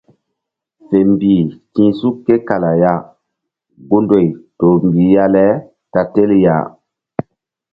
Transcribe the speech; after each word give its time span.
Fe 0.87 0.97
mbih 1.11 1.47
ti̧h 1.73 1.93
suk 1.99 2.15
ke 2.25 2.35
kala 2.47 2.71
ya 2.81 2.93
gundoy 3.89 4.27
toh 4.57 4.77
mbih 4.87 5.11
ya 5.15 5.25
le 5.33 5.45
ta 5.91 6.01
tel 6.13 6.31
ya. 6.43 6.57